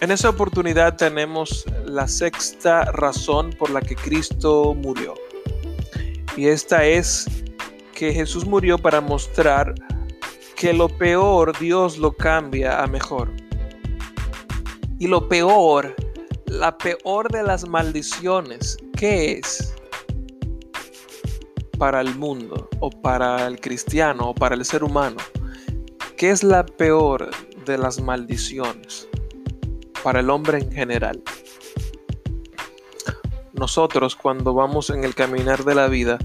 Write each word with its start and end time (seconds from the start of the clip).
En 0.00 0.12
esa 0.12 0.30
oportunidad 0.30 0.96
tenemos 0.96 1.64
la 1.84 2.06
sexta 2.06 2.84
razón 2.92 3.50
por 3.58 3.70
la 3.70 3.80
que 3.80 3.96
Cristo 3.96 4.72
murió. 4.72 5.14
Y 6.36 6.46
esta 6.46 6.84
es 6.84 7.26
que 7.94 8.12
Jesús 8.12 8.46
murió 8.46 8.78
para 8.78 9.00
mostrar 9.00 9.74
que 10.54 10.72
lo 10.72 10.88
peor 10.88 11.58
Dios 11.58 11.98
lo 11.98 12.12
cambia 12.12 12.80
a 12.80 12.86
mejor. 12.86 13.32
Y 15.00 15.08
lo 15.08 15.28
peor, 15.28 15.96
la 16.46 16.78
peor 16.78 17.32
de 17.32 17.42
las 17.42 17.66
maldiciones, 17.66 18.76
¿qué 18.96 19.32
es? 19.32 19.74
Para 21.76 22.00
el 22.00 22.14
mundo 22.14 22.68
o 22.78 22.90
para 22.90 23.48
el 23.48 23.58
cristiano 23.60 24.30
o 24.30 24.34
para 24.34 24.54
el 24.54 24.64
ser 24.64 24.84
humano. 24.84 25.16
¿Qué 26.16 26.30
es 26.30 26.44
la 26.44 26.64
peor 26.64 27.30
de 27.64 27.78
las 27.78 28.00
maldiciones? 28.00 29.08
Para 30.08 30.20
el 30.20 30.30
hombre 30.30 30.56
en 30.56 30.72
general. 30.72 31.22
Nosotros 33.52 34.16
cuando 34.16 34.54
vamos 34.54 34.88
en 34.88 35.04
el 35.04 35.14
caminar 35.14 35.64
de 35.64 35.74
la 35.74 35.86
vida 35.86 36.16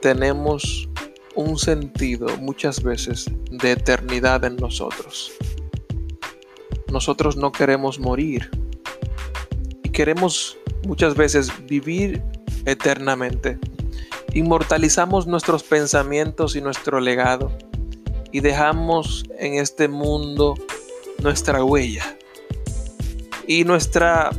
tenemos 0.00 0.88
un 1.34 1.58
sentido 1.58 2.34
muchas 2.38 2.82
veces 2.82 3.30
de 3.50 3.72
eternidad 3.72 4.42
en 4.46 4.56
nosotros. 4.56 5.32
Nosotros 6.90 7.36
no 7.36 7.52
queremos 7.52 7.98
morir 8.00 8.50
y 9.82 9.90
queremos 9.90 10.56
muchas 10.86 11.14
veces 11.14 11.52
vivir 11.66 12.22
eternamente. 12.64 13.58
Inmortalizamos 14.32 15.26
nuestros 15.26 15.62
pensamientos 15.62 16.56
y 16.56 16.62
nuestro 16.62 17.00
legado 17.00 17.52
y 18.32 18.40
dejamos 18.40 19.24
en 19.38 19.58
este 19.58 19.88
mundo 19.88 20.54
nuestra 21.22 21.62
huella 21.62 22.16
y 23.50 23.64
nuestra 23.64 24.30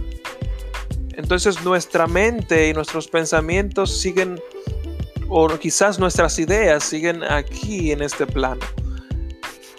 entonces 1.17 1.61
nuestra 1.65 2.07
mente 2.07 2.69
y 2.69 2.73
nuestros 2.73 3.09
pensamientos 3.09 3.99
siguen 3.99 4.39
o 5.27 5.49
quizás 5.59 5.99
nuestras 5.99 6.39
ideas 6.39 6.85
siguen 6.85 7.21
aquí 7.25 7.91
en 7.91 8.03
este 8.03 8.25
plano. 8.25 8.61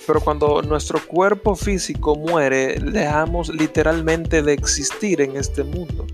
Pero 0.06 0.20
cuando 0.20 0.60
nuestro 0.60 1.00
cuerpo 1.06 1.56
físico 1.56 2.14
muere, 2.14 2.78
dejamos 2.78 3.48
literalmente 3.48 4.42
de 4.42 4.53
existir 4.53 5.22
en 5.22 5.34
este 5.36 5.64
mundo. 5.64 6.06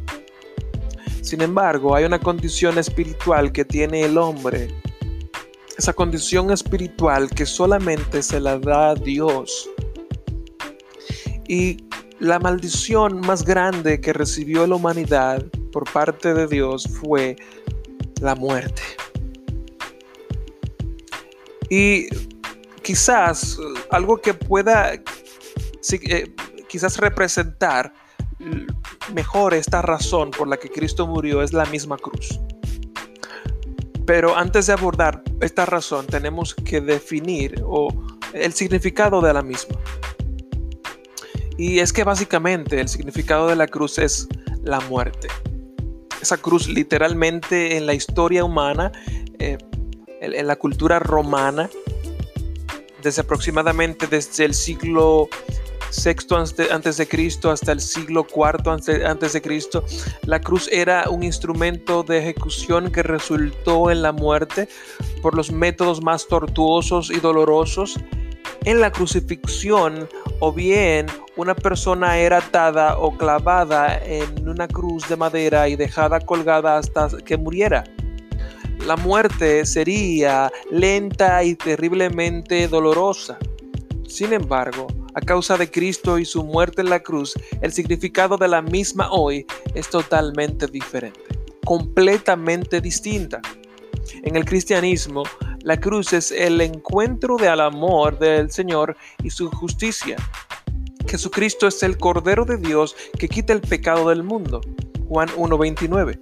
Sin 1.21 1.43
embargo, 1.43 1.97
hay 1.97 2.05
una 2.05 2.21
condición 2.21 2.79
espiritual 2.79 3.51
que 3.51 3.65
tiene 3.65 4.03
el 4.03 4.17
hombre. 4.17 4.69
Esa 5.77 5.93
condición 5.93 6.53
espiritual 6.53 7.29
que 7.31 7.47
solamente 7.47 8.23
se 8.23 8.39
la 8.39 8.61
da 8.61 8.95
Dios. 8.95 9.69
Y 11.49 11.88
la 12.21 12.39
maldición 12.39 13.21
más 13.21 13.45
grande 13.45 14.01
que 14.01 14.13
recibió 14.13 14.67
la 14.67 14.77
humanidad 14.77 15.45
por 15.73 15.91
parte 15.91 16.35
de 16.35 16.47
Dios 16.47 16.89
fue 17.01 17.37
la 18.21 18.35
muerte. 18.35 18.83
Y 21.71 22.09
quizás 22.83 23.59
algo 23.91 24.19
que 24.19 24.35
pueda 24.35 24.95
eh, 24.95 26.35
quizás 26.69 26.97
representar 26.99 27.93
mejor 29.15 29.55
esta 29.55 29.83
razón 29.83 30.31
por 30.31 30.49
la 30.49 30.57
que 30.57 30.71
Cristo 30.71 31.07
murió 31.07 31.43
es 31.43 31.53
la 31.53 31.67
misma 31.67 31.97
cruz. 31.97 32.41
Pero 34.07 34.37
antes 34.37 34.67
de 34.67 34.73
abordar 34.73 35.23
esta 35.41 35.67
razón 35.67 36.07
tenemos 36.07 36.55
que 36.55 36.81
definir 36.81 37.63
o 37.67 37.89
el 38.33 38.53
significado 38.53 39.21
de 39.21 39.33
la 39.33 39.43
misma. 39.43 39.77
Y 41.59 41.81
es 41.81 41.93
que 41.93 42.05
básicamente 42.05 42.81
el 42.81 42.89
significado 42.89 43.49
de 43.49 43.57
la 43.57 43.67
cruz 43.67 43.99
es 43.99 44.29
la 44.63 44.79
muerte. 44.83 45.27
Esa 46.23 46.37
cruz 46.37 46.69
literalmente 46.69 47.77
en 47.77 47.85
la 47.85 47.95
historia 47.95 48.45
humana, 48.45 48.93
eh, 49.41 49.59
en, 50.21 50.47
la 50.47 50.55
cultura 50.55 51.01
romana, 51.01 51.69
desde 53.03 53.23
aproximadamente 53.23 54.07
desde 54.07 54.45
el 54.45 54.55
siglo 54.55 55.29
VI 55.93 56.69
antes 56.71 56.97
de 56.97 57.09
Cristo 57.09 57.51
hasta 57.51 57.73
el 57.73 57.81
siglo 57.81 58.25
IV 58.29 59.05
antes 59.05 59.33
de 59.33 59.43
Cristo, 59.43 59.85
la 60.27 60.41
cruz 60.41 60.69
era 60.71 61.11
un 61.11 61.25
instrumento 61.25 62.05
de 62.05 62.19
ejecución 62.19 62.93
que 62.93 63.03
resultó 63.03 63.91
en 63.91 64.03
la 64.03 64.13
muerte 64.13 64.69
por 65.23 65.35
los 65.35 65.51
métodos 65.51 66.03
más 66.03 66.29
tortuosos 66.29 67.11
y 67.11 67.19
dolorosos 67.19 67.99
en 68.69 68.83
la 68.83 68.93
crucifixión 68.93 70.07
o 70.41 70.53
bien 70.53 71.07
una 71.37 71.55
persona 71.55 72.19
era 72.19 72.37
atada 72.37 72.99
o 72.99 73.17
clavada 73.17 73.99
en 74.05 74.47
una 74.47 74.69
cruz 74.69 75.09
de 75.09 75.17
madera 75.17 75.71
y 75.71 75.77
dejada 75.77 76.21
colgada 76.21 76.77
hasta 76.77 77.09
que 77.25 77.39
muriera. 77.39 77.85
La 78.87 78.97
muerte 78.97 79.65
sería 79.65 80.53
lenta 80.71 81.43
y 81.45 81.55
terriblemente 81.55 82.69
dolorosa. 82.69 83.39
Sin 84.07 84.35
embargo, 84.35 84.87
a 85.15 85.23
causa 85.23 85.57
de 85.57 85.71
Cristo 85.71 86.19
y 86.19 86.27
su 86.27 86.45
muerte 86.45 86.83
en 86.83 86.91
la 86.91 87.01
cruz, 87.01 87.33
el 87.63 87.73
significado 87.73 88.37
de 88.37 88.49
la 88.49 88.61
misma 88.61 89.11
hoy 89.11 89.47
es 89.73 89.89
totalmente 89.89 90.67
diferente, 90.67 91.23
completamente 91.65 92.83
distinta. 92.83 93.41
En 94.25 94.37
el 94.37 94.45
cristianismo, 94.45 95.23
la 95.63 95.79
cruz 95.79 96.13
es 96.13 96.31
el 96.31 96.61
encuentro 96.61 97.37
del 97.37 97.61
amor 97.61 98.19
del 98.19 98.51
Señor 98.51 98.97
y 99.23 99.31
su 99.31 99.51
justicia. 99.51 100.17
Jesucristo 101.07 101.67
es 101.67 101.83
el 101.83 101.99
Cordero 101.99 102.45
de 102.45 102.59
Dios 102.59 102.95
que 103.19 103.29
quita 103.29 103.53
el 103.53 103.61
pecado 103.61 104.09
del 104.11 104.23
mundo. 104.23 104.61
Juan 105.09 105.29
1.29. 105.31 106.21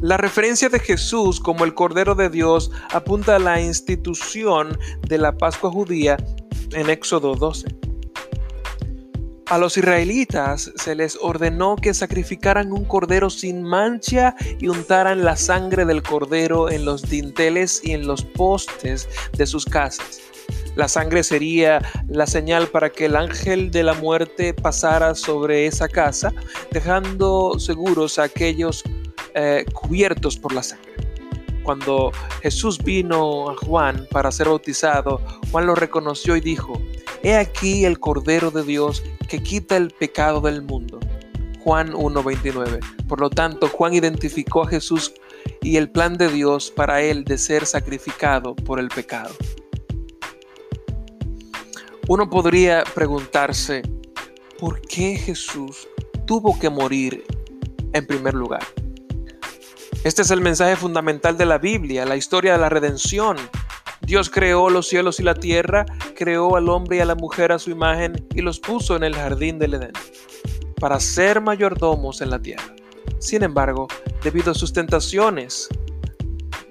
La 0.00 0.16
referencia 0.16 0.68
de 0.68 0.80
Jesús 0.80 1.40
como 1.40 1.64
el 1.64 1.74
Cordero 1.74 2.14
de 2.14 2.28
Dios 2.28 2.70
apunta 2.90 3.36
a 3.36 3.38
la 3.38 3.60
institución 3.60 4.78
de 5.08 5.18
la 5.18 5.36
Pascua 5.36 5.70
judía 5.70 6.16
en 6.72 6.90
Éxodo 6.90 7.34
12. 7.34 7.83
A 9.46 9.58
los 9.58 9.76
israelitas 9.76 10.72
se 10.74 10.94
les 10.94 11.18
ordenó 11.20 11.76
que 11.76 11.92
sacrificaran 11.92 12.72
un 12.72 12.86
cordero 12.86 13.28
sin 13.28 13.62
mancha 13.62 14.34
y 14.58 14.68
untaran 14.68 15.22
la 15.22 15.36
sangre 15.36 15.84
del 15.84 16.02
cordero 16.02 16.70
en 16.70 16.86
los 16.86 17.02
dinteles 17.02 17.82
y 17.84 17.92
en 17.92 18.06
los 18.06 18.24
postes 18.24 19.06
de 19.36 19.44
sus 19.46 19.66
casas. 19.66 20.20
La 20.76 20.88
sangre 20.88 21.22
sería 21.22 21.82
la 22.08 22.26
señal 22.26 22.68
para 22.68 22.90
que 22.90 23.04
el 23.04 23.16
ángel 23.16 23.70
de 23.70 23.82
la 23.82 23.92
muerte 23.92 24.54
pasara 24.54 25.14
sobre 25.14 25.66
esa 25.66 25.88
casa, 25.88 26.32
dejando 26.70 27.58
seguros 27.58 28.18
a 28.18 28.24
aquellos 28.24 28.82
eh, 29.34 29.66
cubiertos 29.74 30.38
por 30.38 30.54
la 30.54 30.62
sangre. 30.62 30.94
Cuando 31.62 32.12
Jesús 32.42 32.78
vino 32.82 33.50
a 33.50 33.56
Juan 33.56 34.06
para 34.10 34.32
ser 34.32 34.48
bautizado, 34.48 35.20
Juan 35.50 35.66
lo 35.66 35.74
reconoció 35.74 36.34
y 36.34 36.40
dijo, 36.40 36.80
He 37.22 37.36
aquí 37.36 37.86
el 37.86 37.98
Cordero 38.00 38.50
de 38.50 38.62
Dios 38.62 39.02
que 39.26 39.42
quita 39.42 39.76
el 39.76 39.90
pecado 39.90 40.40
del 40.40 40.62
mundo. 40.62 41.00
Juan 41.64 41.92
1.29. 41.92 43.06
Por 43.08 43.20
lo 43.20 43.30
tanto, 43.30 43.68
Juan 43.68 43.94
identificó 43.94 44.64
a 44.64 44.68
Jesús 44.68 45.14
y 45.62 45.76
el 45.76 45.90
plan 45.90 46.18
de 46.18 46.28
Dios 46.28 46.70
para 46.70 47.00
él 47.00 47.24
de 47.24 47.38
ser 47.38 47.64
sacrificado 47.64 48.54
por 48.54 48.78
el 48.78 48.88
pecado. 48.88 49.34
Uno 52.06 52.28
podría 52.28 52.84
preguntarse, 52.94 53.82
¿por 54.58 54.82
qué 54.82 55.16
Jesús 55.16 55.88
tuvo 56.26 56.58
que 56.58 56.68
morir 56.68 57.24
en 57.94 58.06
primer 58.06 58.34
lugar? 58.34 58.62
Este 60.04 60.20
es 60.20 60.30
el 60.30 60.42
mensaje 60.42 60.76
fundamental 60.76 61.38
de 61.38 61.46
la 61.46 61.56
Biblia, 61.56 62.04
la 62.04 62.16
historia 62.16 62.52
de 62.52 62.58
la 62.58 62.68
redención. 62.68 63.38
Dios 64.02 64.28
creó 64.28 64.68
los 64.68 64.86
cielos 64.86 65.18
y 65.18 65.22
la 65.22 65.34
tierra, 65.34 65.86
creó 66.14 66.56
al 66.56 66.68
hombre 66.68 66.96
y 66.96 67.00
a 67.00 67.04
la 67.04 67.14
mujer 67.14 67.52
a 67.52 67.58
su 67.58 67.70
imagen 67.70 68.26
y 68.34 68.40
los 68.40 68.60
puso 68.60 68.96
en 68.96 69.04
el 69.04 69.14
jardín 69.14 69.58
del 69.58 69.74
Edén 69.74 69.92
para 70.80 71.00
ser 71.00 71.40
mayordomos 71.40 72.20
en 72.20 72.30
la 72.30 72.40
tierra. 72.40 72.74
Sin 73.18 73.42
embargo, 73.42 73.88
debido 74.22 74.52
a 74.52 74.54
sus 74.54 74.72
tentaciones 74.72 75.68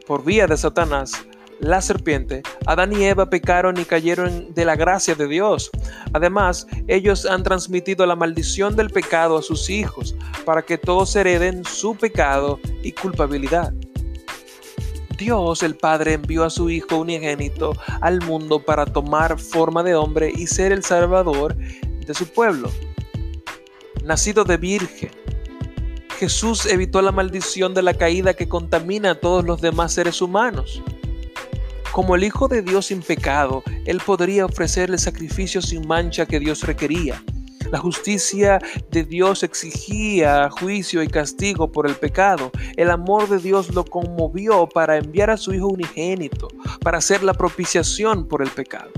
por 0.06 0.24
vía 0.24 0.46
de 0.48 0.58
Satanás, 0.58 1.26
la 1.60 1.82
serpiente, 1.82 2.44
Adán 2.66 2.92
y 2.94 3.06
Eva 3.06 3.30
pecaron 3.30 3.80
y 3.80 3.86
cayeron 3.86 4.54
de 4.54 4.66
la 4.66 4.76
gracia 4.76 5.16
de 5.16 5.28
Dios. 5.28 5.72
Además, 6.12 6.68
ellos 6.88 7.26
han 7.26 7.44
transmitido 7.44 8.06
la 8.06 8.16
maldición 8.16 8.76
del 8.76 8.90
pecado 8.90 9.38
a 9.38 9.42
sus 9.42 9.70
hijos, 9.70 10.16
para 10.46 10.62
que 10.62 10.78
todos 10.78 11.16
hereden 11.16 11.64
su 11.64 11.96
pecado 11.96 12.60
y 12.82 12.92
culpabilidad. 12.92 13.74
Dios 15.18 15.64
el 15.64 15.76
Padre 15.76 16.14
envió 16.14 16.44
a 16.44 16.50
su 16.50 16.70
Hijo 16.70 16.98
unigénito 16.98 17.74
al 18.02 18.22
mundo 18.22 18.60
para 18.60 18.86
tomar 18.86 19.40
forma 19.40 19.84
de 19.84 19.96
hombre 19.96 20.32
y 20.36 20.48
ser 20.48 20.72
el 20.72 20.84
Salvador 20.84 21.56
de 21.56 22.14
su 22.14 22.28
pueblo. 22.28 22.70
Nacido 24.04 24.44
de 24.44 24.58
virgen, 24.58 25.12
Jesús 26.18 26.66
evitó 26.66 27.02
la 27.02 27.12
maldición 27.12 27.74
de 27.74 27.84
la 27.84 27.94
caída 27.94 28.34
que 28.34 28.50
contamina 28.50 29.12
a 29.12 29.20
todos 29.20 29.46
los 29.46 29.62
demás 29.62 29.94
seres 29.94 30.22
humanos. 30.22 30.82
Como 31.92 32.16
el 32.16 32.24
Hijo 32.24 32.48
de 32.48 32.62
Dios 32.62 32.88
sin 32.88 33.02
pecado, 33.02 33.64
Él 33.86 34.02
podría 34.04 34.46
ofrecer 34.46 34.90
el 34.90 35.00
sacrificio 35.00 35.62
sin 35.62 35.88
mancha 35.88 36.26
que 36.26 36.40
Dios 36.40 36.64
requería. 36.64 37.24
La 37.74 37.80
justicia 37.80 38.60
de 38.92 39.04
Dios 39.04 39.42
exigía 39.42 40.48
juicio 40.52 41.02
y 41.02 41.08
castigo 41.08 41.72
por 41.72 41.90
el 41.90 41.96
pecado. 41.96 42.52
El 42.78 42.92
amor 42.92 43.28
de 43.28 43.40
Dios 43.40 43.74
lo 43.74 43.84
conmovió 43.84 44.70
para 44.70 44.98
enviar 44.98 45.32
a 45.32 45.38
su 45.38 45.56
Hijo 45.56 45.70
unigénito, 45.70 46.50
para 46.84 47.00
hacer 47.00 47.24
la 47.24 47.34
propiciación 47.34 48.28
por 48.28 48.44
el 48.44 48.52
pecado. 48.52 48.92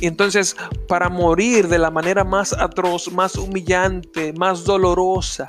Y 0.00 0.06
entonces, 0.06 0.54
para 0.86 1.08
morir 1.08 1.66
de 1.66 1.78
la 1.80 1.90
manera 1.90 2.22
más 2.22 2.52
atroz, 2.52 3.10
más 3.10 3.34
humillante, 3.34 4.32
más 4.34 4.62
dolorosa, 4.62 5.48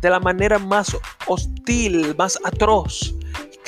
de 0.00 0.10
la 0.10 0.20
manera 0.20 0.60
más 0.60 0.96
hostil, 1.26 2.14
más 2.16 2.38
atroz, 2.44 3.16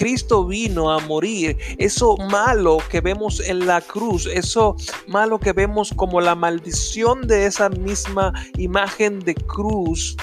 Cristo 0.00 0.47
vino 0.47 0.91
a 0.91 0.99
morir. 1.00 1.58
Eso 1.76 2.17
malo 2.31 2.79
que 2.88 3.02
vemos 3.02 3.38
en 3.41 3.67
la 3.67 3.82
cruz, 3.82 4.25
eso 4.25 4.75
malo 5.06 5.38
que 5.38 5.52
vemos 5.52 5.93
como 5.94 6.23
la 6.23 6.35
maldición 6.35 7.26
de 7.26 7.44
esa 7.44 7.69
misma 7.69 8.32
imagen 8.56 9.20
de 9.20 9.35
cruz, 9.35 10.17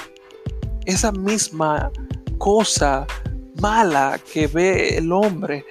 esa 0.84 1.12
misma 1.12 1.92
cosa 2.38 3.06
mala 3.60 4.20
que 4.32 4.48
ve 4.48 4.96
el 4.96 5.12
hombre 5.12 5.64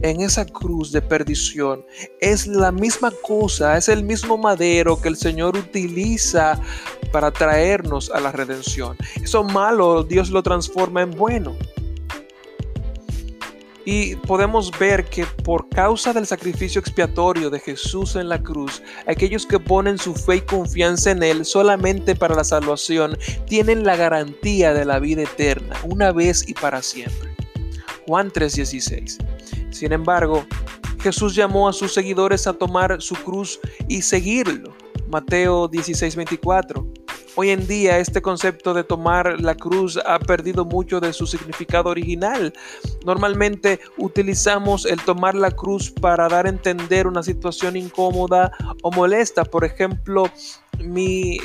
en 0.00 0.22
esa 0.22 0.46
cruz 0.46 0.90
de 0.90 1.02
perdición 1.02 1.84
es 2.22 2.46
la 2.46 2.72
misma 2.72 3.12
cosa, 3.22 3.76
es 3.76 3.90
el 3.90 4.02
mismo 4.02 4.38
madero 4.38 4.98
que 4.98 5.08
el 5.08 5.16
Señor 5.16 5.58
utiliza 5.58 6.58
para 7.12 7.30
traernos 7.30 8.10
a 8.10 8.18
la 8.18 8.32
redención. 8.32 8.96
Eso 9.22 9.44
malo 9.44 10.04
Dios 10.04 10.30
lo 10.30 10.42
transforma 10.42 11.02
en 11.02 11.10
bueno. 11.10 11.54
Y 13.84 14.16
podemos 14.16 14.70
ver 14.78 15.04
que 15.04 15.26
por 15.44 15.68
causa 15.68 16.12
del 16.12 16.26
sacrificio 16.26 16.80
expiatorio 16.80 17.50
de 17.50 17.58
Jesús 17.58 18.14
en 18.16 18.28
la 18.28 18.42
cruz, 18.42 18.82
aquellos 19.06 19.44
que 19.44 19.58
ponen 19.58 19.98
su 19.98 20.14
fe 20.14 20.36
y 20.36 20.40
confianza 20.42 21.10
en 21.10 21.22
Él 21.22 21.44
solamente 21.44 22.14
para 22.14 22.34
la 22.36 22.44
salvación 22.44 23.18
tienen 23.46 23.84
la 23.84 23.96
garantía 23.96 24.72
de 24.72 24.84
la 24.84 25.00
vida 25.00 25.22
eterna, 25.22 25.76
una 25.84 26.12
vez 26.12 26.48
y 26.48 26.54
para 26.54 26.80
siempre. 26.82 27.34
Juan 28.06 28.30
3:16. 28.30 29.18
Sin 29.70 29.92
embargo, 29.92 30.46
Jesús 31.00 31.34
llamó 31.34 31.68
a 31.68 31.72
sus 31.72 31.92
seguidores 31.92 32.46
a 32.46 32.52
tomar 32.52 33.02
su 33.02 33.16
cruz 33.16 33.58
y 33.88 34.02
seguirlo. 34.02 34.74
Mateo 35.08 35.68
16:24. 35.68 36.91
Hoy 37.34 37.48
en 37.48 37.66
día 37.66 37.98
este 37.98 38.20
concepto 38.20 38.74
de 38.74 38.84
tomar 38.84 39.40
la 39.40 39.54
cruz 39.54 39.98
ha 40.04 40.18
perdido 40.18 40.66
mucho 40.66 41.00
de 41.00 41.14
su 41.14 41.26
significado 41.26 41.88
original. 41.88 42.52
Normalmente 43.06 43.80
utilizamos 43.96 44.84
el 44.84 45.00
tomar 45.00 45.34
la 45.34 45.50
cruz 45.50 45.90
para 45.90 46.28
dar 46.28 46.44
a 46.44 46.50
entender 46.50 47.06
una 47.06 47.22
situación 47.22 47.76
incómoda 47.76 48.52
o 48.82 48.90
molesta. 48.90 49.44
Por 49.44 49.64
ejemplo, 49.64 50.30
mi 50.78 51.38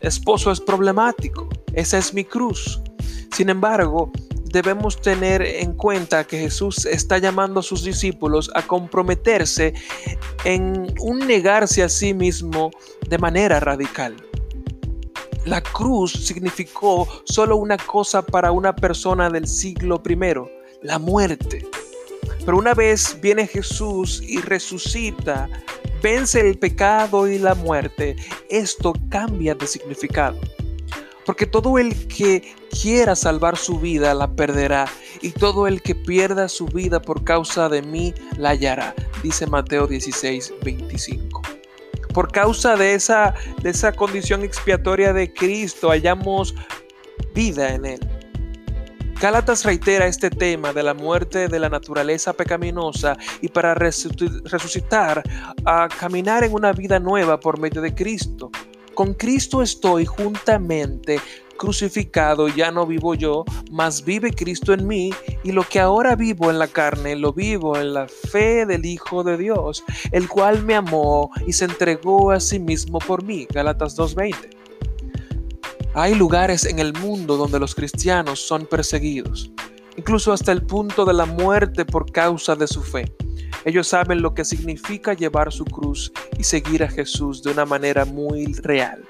esposo 0.00 0.50
es 0.50 0.60
problemático. 0.60 1.48
Esa 1.74 1.98
es 1.98 2.12
mi 2.12 2.24
cruz. 2.24 2.82
Sin 3.32 3.50
embargo, 3.50 4.10
debemos 4.46 5.00
tener 5.00 5.42
en 5.42 5.74
cuenta 5.74 6.24
que 6.24 6.40
Jesús 6.40 6.86
está 6.86 7.18
llamando 7.18 7.60
a 7.60 7.62
sus 7.62 7.84
discípulos 7.84 8.50
a 8.56 8.62
comprometerse 8.62 9.74
en 10.42 10.92
un 10.98 11.20
negarse 11.20 11.84
a 11.84 11.88
sí 11.88 12.14
mismo 12.14 12.72
de 13.08 13.18
manera 13.18 13.60
radical. 13.60 14.16
La 15.44 15.60
cruz 15.60 16.12
significó 16.12 17.06
solo 17.24 17.56
una 17.56 17.76
cosa 17.76 18.22
para 18.22 18.50
una 18.50 18.74
persona 18.74 19.28
del 19.28 19.46
siglo 19.46 20.02
I, 20.08 20.16
la 20.82 20.98
muerte. 20.98 21.68
Pero 22.46 22.56
una 22.56 22.72
vez 22.72 23.18
viene 23.20 23.46
Jesús 23.46 24.22
y 24.22 24.40
resucita, 24.40 25.50
vence 26.02 26.40
el 26.40 26.58
pecado 26.58 27.28
y 27.28 27.38
la 27.38 27.54
muerte, 27.54 28.16
esto 28.48 28.94
cambia 29.10 29.54
de 29.54 29.66
significado. 29.66 30.38
Porque 31.26 31.44
todo 31.44 31.78
el 31.78 32.08
que 32.08 32.54
quiera 32.70 33.14
salvar 33.14 33.58
su 33.58 33.78
vida 33.78 34.14
la 34.14 34.30
perderá, 34.34 34.86
y 35.20 35.30
todo 35.30 35.66
el 35.66 35.82
que 35.82 35.94
pierda 35.94 36.48
su 36.48 36.66
vida 36.66 37.00
por 37.02 37.22
causa 37.22 37.68
de 37.68 37.82
mí 37.82 38.14
la 38.38 38.50
hallará, 38.50 38.94
dice 39.22 39.46
Mateo 39.46 39.86
16, 39.86 40.54
25 40.62 41.43
por 42.14 42.32
causa 42.32 42.76
de 42.76 42.94
esa, 42.94 43.34
de 43.60 43.70
esa 43.70 43.92
condición 43.92 44.42
expiatoria 44.42 45.12
de 45.12 45.32
Cristo, 45.34 45.90
hallamos 45.90 46.54
vida 47.34 47.74
en 47.74 47.84
Él. 47.84 48.00
Gálatas 49.20 49.64
reitera 49.64 50.06
este 50.06 50.30
tema 50.30 50.72
de 50.72 50.82
la 50.82 50.94
muerte 50.94 51.48
de 51.48 51.58
la 51.58 51.68
naturaleza 51.68 52.32
pecaminosa 52.32 53.16
y 53.40 53.48
para 53.48 53.74
resucitar 53.74 55.22
a 55.64 55.88
caminar 55.88 56.44
en 56.44 56.52
una 56.52 56.72
vida 56.72 56.98
nueva 56.98 57.38
por 57.38 57.58
medio 57.58 57.80
de 57.80 57.94
Cristo. 57.94 58.50
Con 58.94 59.14
Cristo 59.14 59.62
estoy 59.62 60.04
juntamente 60.04 61.20
crucificado, 61.56 62.48
ya 62.48 62.70
no 62.70 62.86
vivo 62.86 63.14
yo, 63.14 63.44
mas 63.70 64.04
vive 64.04 64.32
Cristo 64.32 64.72
en 64.72 64.86
mí, 64.86 65.10
y 65.42 65.52
lo 65.52 65.62
que 65.62 65.80
ahora 65.80 66.16
vivo 66.16 66.50
en 66.50 66.58
la 66.58 66.68
carne, 66.68 67.16
lo 67.16 67.32
vivo 67.32 67.76
en 67.76 67.94
la 67.94 68.08
fe 68.08 68.66
del 68.66 68.84
Hijo 68.84 69.24
de 69.24 69.36
Dios, 69.36 69.84
el 70.12 70.28
cual 70.28 70.64
me 70.64 70.74
amó 70.74 71.30
y 71.46 71.52
se 71.52 71.64
entregó 71.64 72.30
a 72.30 72.40
sí 72.40 72.58
mismo 72.58 72.98
por 72.98 73.24
mí. 73.24 73.46
Galatas 73.52 73.96
2.20. 73.96 74.34
Hay 75.94 76.14
lugares 76.14 76.64
en 76.64 76.80
el 76.80 76.92
mundo 76.92 77.36
donde 77.36 77.60
los 77.60 77.74
cristianos 77.74 78.40
son 78.40 78.66
perseguidos, 78.66 79.50
incluso 79.96 80.32
hasta 80.32 80.50
el 80.50 80.62
punto 80.62 81.04
de 81.04 81.14
la 81.14 81.24
muerte 81.24 81.84
por 81.84 82.10
causa 82.10 82.56
de 82.56 82.66
su 82.66 82.82
fe. 82.82 83.14
Ellos 83.64 83.86
saben 83.86 84.20
lo 84.20 84.34
que 84.34 84.44
significa 84.44 85.14
llevar 85.14 85.52
su 85.52 85.64
cruz 85.64 86.12
y 86.36 86.44
seguir 86.44 86.82
a 86.82 86.88
Jesús 86.88 87.42
de 87.42 87.52
una 87.52 87.64
manera 87.64 88.04
muy 88.04 88.52
real. 88.54 89.04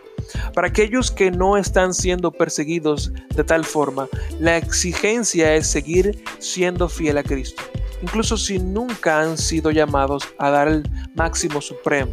Para 0.55 0.69
aquellos 0.69 1.11
que 1.11 1.31
no 1.31 1.57
están 1.57 1.95
siendo 1.95 2.31
perseguidos 2.31 3.13
de 3.35 3.45
tal 3.45 3.65
forma, 3.65 4.09
la 4.39 4.57
exigencia 4.57 5.55
es 5.55 5.67
seguir 5.67 6.23
siendo 6.39 6.89
fiel 6.89 7.19
a 7.19 7.23
Cristo, 7.23 7.63
incluso 8.03 8.37
si 8.37 8.59
nunca 8.59 9.21
han 9.21 9.39
sido 9.39 9.71
llamados 9.71 10.25
a 10.39 10.51
dar 10.51 10.69
el 10.69 10.83
máximo 11.15 11.61
supremo. 11.61 12.13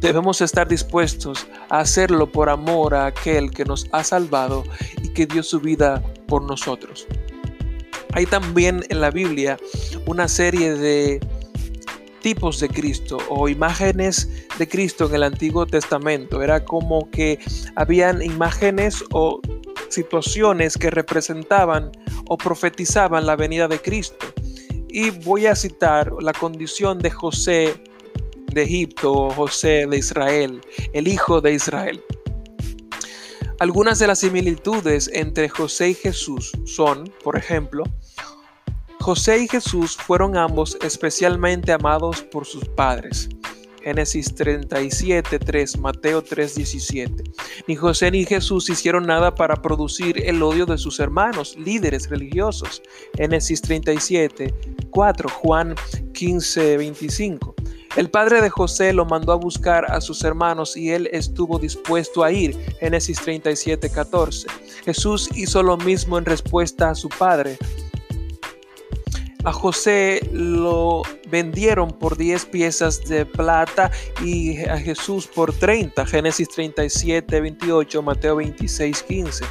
Debemos 0.00 0.40
estar 0.40 0.68
dispuestos 0.68 1.46
a 1.70 1.80
hacerlo 1.80 2.30
por 2.30 2.50
amor 2.50 2.94
a 2.94 3.06
aquel 3.06 3.50
que 3.50 3.64
nos 3.64 3.86
ha 3.92 4.04
salvado 4.04 4.64
y 5.02 5.08
que 5.08 5.26
dio 5.26 5.42
su 5.42 5.58
vida 5.58 6.02
por 6.28 6.42
nosotros. 6.42 7.06
Hay 8.12 8.26
también 8.26 8.84
en 8.88 9.00
la 9.00 9.10
Biblia 9.10 9.58
una 10.06 10.28
serie 10.28 10.74
de 10.74 11.20
tipos 12.26 12.58
de 12.58 12.68
Cristo 12.68 13.18
o 13.28 13.48
imágenes 13.48 14.28
de 14.58 14.66
Cristo 14.66 15.06
en 15.06 15.14
el 15.14 15.22
Antiguo 15.22 15.64
Testamento. 15.64 16.42
Era 16.42 16.64
como 16.64 17.08
que 17.12 17.38
habían 17.76 18.20
imágenes 18.20 19.04
o 19.12 19.40
situaciones 19.90 20.76
que 20.76 20.90
representaban 20.90 21.92
o 22.28 22.36
profetizaban 22.36 23.26
la 23.26 23.36
venida 23.36 23.68
de 23.68 23.80
Cristo. 23.80 24.26
Y 24.88 25.10
voy 25.10 25.46
a 25.46 25.54
citar 25.54 26.12
la 26.20 26.32
condición 26.32 26.98
de 26.98 27.12
José 27.12 27.80
de 28.52 28.62
Egipto, 28.64 29.30
José 29.30 29.86
de 29.88 29.96
Israel, 29.96 30.60
el 30.94 31.06
hijo 31.06 31.40
de 31.40 31.54
Israel. 31.54 32.02
Algunas 33.60 34.00
de 34.00 34.08
las 34.08 34.18
similitudes 34.18 35.08
entre 35.12 35.48
José 35.48 35.90
y 35.90 35.94
Jesús 35.94 36.50
son, 36.64 37.04
por 37.22 37.38
ejemplo, 37.38 37.84
José 39.06 39.38
y 39.38 39.46
Jesús 39.46 39.96
fueron 39.96 40.36
ambos 40.36 40.76
especialmente 40.82 41.70
amados 41.70 42.22
por 42.22 42.44
sus 42.44 42.64
padres. 42.64 43.28
Génesis 43.80 44.34
37, 44.34 45.38
3, 45.38 45.78
Mateo 45.78 46.24
3, 46.24 46.56
17. 46.56 47.22
Ni 47.68 47.76
José 47.76 48.10
ni 48.10 48.24
Jesús 48.24 48.68
hicieron 48.68 49.06
nada 49.06 49.32
para 49.32 49.62
producir 49.62 50.20
el 50.28 50.42
odio 50.42 50.66
de 50.66 50.76
sus 50.76 50.98
hermanos, 50.98 51.56
líderes 51.56 52.10
religiosos. 52.10 52.82
Génesis 53.16 53.62
37, 53.62 54.52
4, 54.90 55.28
Juan 55.28 55.76
15, 56.12 56.76
25. 56.76 57.54
El 57.94 58.10
padre 58.10 58.42
de 58.42 58.50
José 58.50 58.92
lo 58.92 59.04
mandó 59.04 59.30
a 59.30 59.36
buscar 59.36 59.88
a 59.88 60.00
sus 60.00 60.24
hermanos 60.24 60.76
y 60.76 60.90
él 60.90 61.08
estuvo 61.12 61.60
dispuesto 61.60 62.24
a 62.24 62.32
ir. 62.32 62.58
Génesis 62.80 63.20
37, 63.20 63.88
14. 63.88 64.48
Jesús 64.84 65.30
hizo 65.36 65.62
lo 65.62 65.76
mismo 65.76 66.18
en 66.18 66.24
respuesta 66.24 66.90
a 66.90 66.96
su 66.96 67.08
padre. 67.08 67.56
A 69.46 69.52
José 69.52 70.28
lo 70.32 71.02
vendieron 71.28 71.92
por 71.92 72.16
10 72.16 72.46
piezas 72.46 73.04
de 73.04 73.24
plata 73.24 73.92
y 74.20 74.58
a 74.64 74.76
Jesús 74.76 75.28
por 75.28 75.52
30. 75.52 76.04
Génesis 76.04 76.48
37, 76.48 77.40
28, 77.40 78.02
Mateo 78.02 78.36
26, 78.36 79.02
15. 79.04 79.44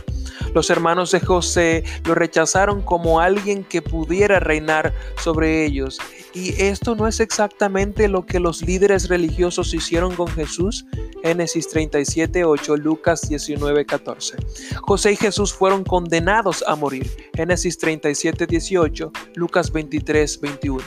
Los 0.53 0.69
hermanos 0.69 1.11
de 1.11 1.19
José 1.19 1.83
lo 2.05 2.15
rechazaron 2.15 2.81
como 2.81 3.19
alguien 3.19 3.63
que 3.63 3.81
pudiera 3.81 4.39
reinar 4.39 4.93
sobre 5.21 5.65
ellos. 5.65 5.99
¿Y 6.33 6.61
esto 6.61 6.95
no 6.95 7.07
es 7.07 7.19
exactamente 7.19 8.07
lo 8.07 8.25
que 8.25 8.39
los 8.39 8.61
líderes 8.61 9.07
religiosos 9.09 9.73
hicieron 9.73 10.15
con 10.15 10.27
Jesús? 10.27 10.85
Génesis 11.23 11.67
37, 11.69 12.43
8, 12.43 12.77
Lucas 12.77 13.27
19, 13.27 13.85
14. 13.85 14.37
José 14.81 15.13
y 15.13 15.15
Jesús 15.15 15.53
fueron 15.53 15.83
condenados 15.83 16.63
a 16.67 16.75
morir. 16.75 17.09
Génesis 17.35 17.77
37, 17.77 18.47
18, 18.47 19.11
Lucas 19.35 19.71
23, 19.71 20.41
21. 20.41 20.83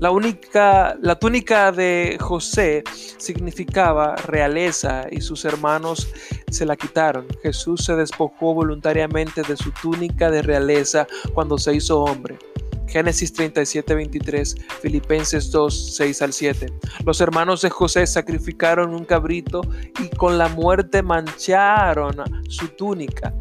La, 0.00 0.10
única, 0.10 0.96
la 1.02 1.18
túnica 1.18 1.72
de 1.72 2.16
José 2.18 2.82
significaba 3.18 4.16
realeza 4.16 5.04
y 5.10 5.20
sus 5.20 5.44
hermanos 5.44 6.08
se 6.50 6.64
la 6.64 6.74
quitaron. 6.74 7.26
Jesús 7.42 7.84
se 7.84 7.94
despojó 7.94 8.54
voluntariamente 8.54 9.42
de 9.42 9.58
su 9.58 9.70
túnica 9.72 10.30
de 10.30 10.40
realeza 10.40 11.06
cuando 11.34 11.58
se 11.58 11.74
hizo 11.74 12.00
hombre. 12.00 12.38
Génesis 12.86 13.34
37, 13.34 13.94
23, 13.94 14.56
Filipenses 14.80 15.50
2, 15.50 15.94
6 15.94 16.22
al 16.22 16.32
7. 16.32 16.66
Los 17.04 17.20
hermanos 17.20 17.60
de 17.60 17.68
José 17.68 18.06
sacrificaron 18.06 18.94
un 18.94 19.04
cabrito 19.04 19.60
y 20.02 20.08
con 20.16 20.38
la 20.38 20.48
muerte 20.48 21.02
mancharon 21.02 22.16
su 22.48 22.68
túnica. 22.68 23.34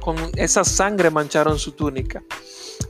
Con 0.00 0.16
esa 0.36 0.62
sangre 0.62 1.10
mancharon 1.10 1.58
su 1.58 1.72
túnica. 1.72 2.22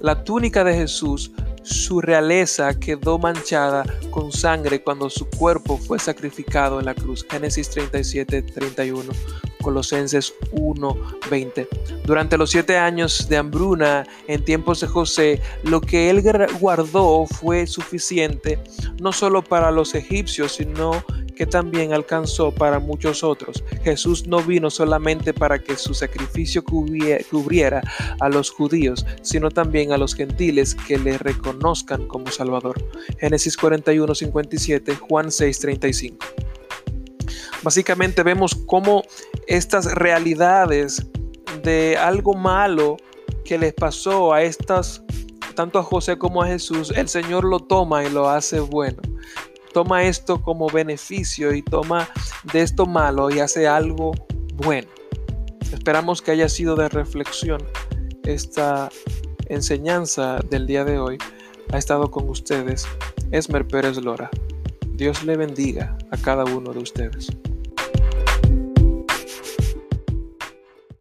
La 0.07 0.23
túnica 0.23 0.63
de 0.63 0.73
Jesús, 0.73 1.33
su 1.63 2.01
realeza 2.01 2.79
quedó 2.79 3.19
manchada 3.19 3.83
con 4.13 4.31
sangre 4.31 4.81
cuando 4.81 5.11
su 5.11 5.29
cuerpo 5.29 5.79
fue 5.79 5.99
sacrificado 5.99 6.79
en 6.79 6.87
la 6.87 6.95
cruz. 6.95 7.27
Génesis 7.29 7.69
37, 7.71 8.43
31. 8.43 9.13
Colosenses 9.61 10.33
1:20. 10.53 11.67
Durante 12.05 12.39
los 12.39 12.51
siete 12.51 12.79
años 12.79 13.29
de 13.29 13.37
hambruna 13.37 14.07
en 14.29 14.45
tiempos 14.45 14.81
de 14.81 14.87
José, 14.87 15.43
lo 15.65 15.81
que 15.81 16.09
él 16.09 16.23
guardó 16.61 17.27
fue 17.27 17.67
suficiente 17.67 18.61
no 19.01 19.11
solo 19.11 19.43
para 19.43 19.73
los 19.73 19.97
egipcios, 19.97 20.53
sino 20.53 21.03
que 21.37 21.47
también 21.47 21.93
alcanzó 21.93 22.51
para 22.51 22.81
muchos 22.81 23.23
otros. 23.23 23.63
Jesús 23.85 24.27
no 24.27 24.43
vino 24.43 24.71
solamente 24.71 25.33
para 25.33 25.61
que 25.61 25.77
su 25.77 25.95
sacrificio 25.95 26.65
cubriera 26.65 27.83
a 28.19 28.29
los 28.29 28.51
judíos, 28.51 29.07
sino 29.23 29.51
también 29.51 29.93
a 29.93 29.99
los 29.99 30.15
gentiles 30.15 30.75
que 30.75 30.99
le 30.99 31.19
reconozcan 31.19 32.09
como 32.09 32.29
Salvador. 32.29 32.83
Génesis 33.21 33.57
41, 33.57 34.15
57, 34.15 34.97
Juan 34.97 35.31
6, 35.31 35.59
35. 35.61 36.27
Básicamente 37.63 38.23
vemos 38.23 38.55
cómo 38.67 39.03
estas 39.47 39.95
realidades 39.95 41.07
de 41.63 41.97
algo 41.97 42.35
malo 42.35 42.97
que 43.45 43.59
les 43.59 43.75
pasó 43.75 44.33
a 44.33 44.43
estas, 44.43 45.03
tanto 45.55 45.79
a 45.79 45.83
José 45.83 46.19
como 46.19 46.43
a 46.43 46.47
Jesús, 46.47 46.93
el 46.97 47.09
Señor 47.09 47.45
lo 47.45 47.61
toma 47.61 48.05
y 48.05 48.11
lo 48.11 48.29
hace 48.29 48.61
bueno. 48.61 49.03
Toma 49.77 50.05
esto 50.05 50.41
como 50.41 50.71
beneficio 50.71 51.53
y 51.53 51.61
toma 51.61 52.09
de 52.51 52.63
esto 52.63 52.87
malo 52.87 53.29
y 53.31 53.41
hace 53.41 53.69
algo 53.69 54.13
bueno. 54.55 54.89
Esperamos 55.71 56.23
que 56.23 56.31
haya 56.31 56.49
sido 56.49 56.77
de 56.77 56.89
reflexión 56.89 57.63
esta 58.25 58.89
enseñanza 59.51 60.39
del 60.49 60.67
día 60.67 60.87
de 60.87 60.99
hoy. 60.99 61.19
Ha 61.75 61.77
estado 61.77 62.11
con 62.11 62.27
ustedes 62.31 62.89
Esmer 63.33 63.69
Pérez 63.69 63.99
Lora. 63.99 64.31
Dios 64.95 65.25
le 65.25 65.37
bendiga 65.37 65.99
a 66.11 66.17
cada 66.17 66.45
uno 66.45 66.73
de 66.73 66.79
ustedes. 66.79 67.29